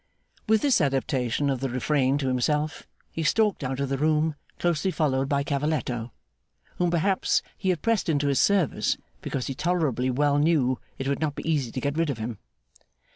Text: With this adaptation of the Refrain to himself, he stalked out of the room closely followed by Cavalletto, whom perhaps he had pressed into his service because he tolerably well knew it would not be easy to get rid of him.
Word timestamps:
With 0.49 0.63
this 0.63 0.81
adaptation 0.81 1.47
of 1.51 1.59
the 1.59 1.69
Refrain 1.69 2.17
to 2.17 2.27
himself, 2.27 2.87
he 3.11 3.21
stalked 3.21 3.63
out 3.63 3.79
of 3.79 3.89
the 3.89 3.99
room 3.99 4.33
closely 4.57 4.89
followed 4.89 5.29
by 5.29 5.43
Cavalletto, 5.43 6.09
whom 6.77 6.89
perhaps 6.89 7.43
he 7.55 7.69
had 7.69 7.83
pressed 7.83 8.09
into 8.09 8.25
his 8.27 8.39
service 8.39 8.97
because 9.21 9.45
he 9.45 9.53
tolerably 9.53 10.09
well 10.09 10.39
knew 10.39 10.79
it 10.97 11.07
would 11.07 11.19
not 11.19 11.35
be 11.35 11.47
easy 11.47 11.71
to 11.71 11.79
get 11.79 11.97
rid 11.99 12.09
of 12.09 12.17
him. 12.17 12.39